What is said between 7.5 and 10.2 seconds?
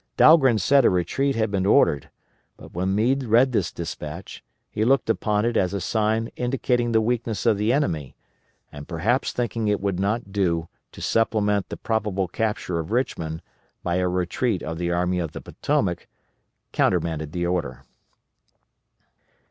the enemy, and perhaps thinking it would